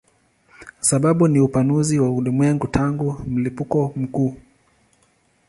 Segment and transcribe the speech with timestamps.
[0.81, 4.35] Sababu ni upanuzi wa ulimwengu tangu mlipuko mkuu.